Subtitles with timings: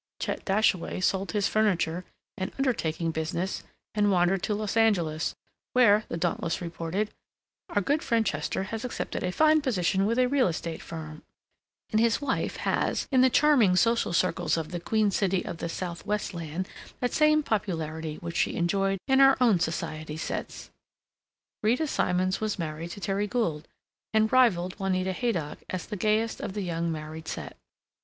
[0.19, 2.03] Chet Dashaway sold his furniture
[2.35, 3.61] and undertaking business
[3.93, 5.35] and wandered to Los Angeles,
[5.73, 7.11] where, the Dauntless reported,
[7.69, 11.21] "Our good friend Chester has accepted a fine position with a real estate firm,
[11.91, 15.69] and his wife has in the charming social circles of the Queen City of the
[15.69, 16.65] Southwestland
[16.99, 20.71] that same popularity which she enjoyed in our own society sets."
[21.61, 23.67] Rita Simons was married to Terry Gould,
[24.15, 27.55] and rivaled Juanita Haydock as the gayest of the Young Married Set.